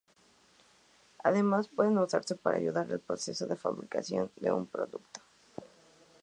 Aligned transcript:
Además 1.23 1.67
pueden 1.67 1.99
usarse 1.99 2.33
para 2.35 2.57
ayudar 2.57 2.91
al 2.91 2.99
proceso 3.01 3.45
de 3.45 3.55
fabricación 3.55 4.31
de 4.37 4.51
un 4.51 4.65
producto. 4.65 5.21